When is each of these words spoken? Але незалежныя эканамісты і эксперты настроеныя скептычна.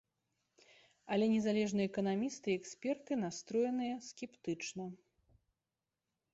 Але 1.15 1.25
незалежныя 1.33 1.89
эканамісты 1.91 2.47
і 2.53 2.57
эксперты 2.61 3.11
настроеныя 3.27 3.95
скептычна. 4.09 4.85